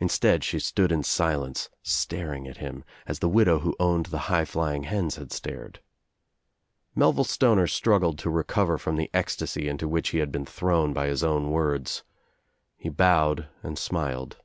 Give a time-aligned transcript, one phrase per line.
[0.00, 4.44] Instead shC' stood in silence, staring at him, as the widow who owned the high
[4.44, 5.78] flying hens had stared.
[6.96, 11.06] Melville Stoner struggled to recover from the ecstasy Into' which he had been thrown by
[11.06, 12.02] his own words.
[12.76, 14.38] He bowed and smiled.